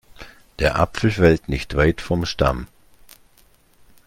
[0.57, 2.65] Der Apfel fällt nicht weit vom Stamm.